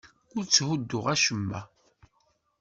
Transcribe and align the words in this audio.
Ur 0.35 0.43
tthudduɣ 0.45 1.05
acemma. 1.13 1.61